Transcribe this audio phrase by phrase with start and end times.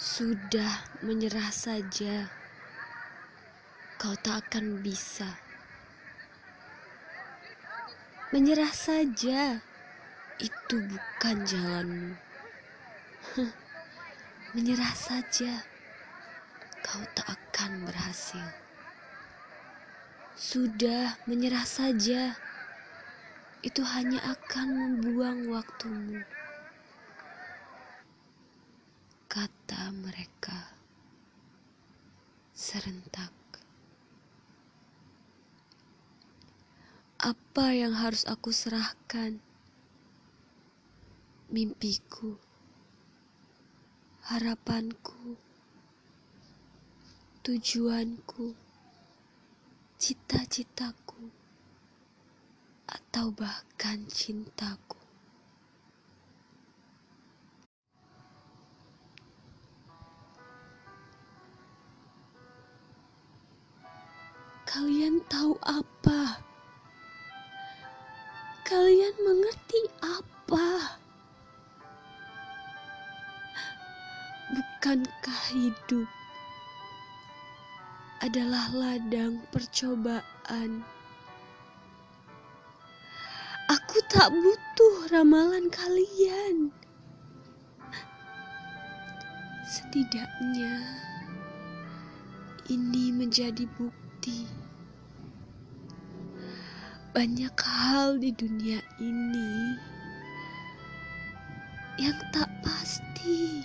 [0.00, 2.32] Sudah menyerah saja,
[4.00, 5.28] kau tak akan bisa.
[8.32, 9.60] Menyerah saja,
[10.40, 12.16] itu bukan jalanmu.
[14.56, 15.68] Menyerah saja,
[16.80, 18.56] kau tak akan berhasil.
[20.32, 22.40] Sudah menyerah saja,
[23.60, 26.24] itu hanya akan membuang waktumu.
[29.90, 30.70] Mereka
[32.54, 33.32] serentak.
[37.20, 39.42] Apa yang harus aku serahkan?
[41.50, 42.38] Mimpiku,
[44.30, 45.34] harapanku,
[47.42, 48.54] tujuanku,
[49.98, 51.26] cita-citaku,
[52.86, 54.99] atau bahkan cintaku.
[64.70, 66.38] Kalian tahu apa?
[68.62, 70.94] Kalian mengerti apa?
[74.54, 76.06] Bukankah hidup
[78.22, 80.86] adalah ladang percobaan?
[83.74, 86.70] Aku tak butuh ramalan kalian.
[89.66, 90.78] Setidaknya
[92.70, 94.09] ini menjadi bukti
[97.20, 99.76] banyak hal di dunia ini
[102.00, 103.60] yang tak pasti.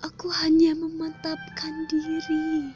[0.00, 2.72] Aku hanya memantapkan diri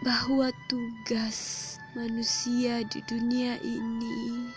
[0.00, 4.48] bahwa tugas manusia di dunia ini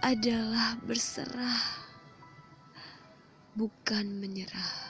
[0.00, 1.84] adalah berserah,
[3.60, 4.89] bukan menyerah.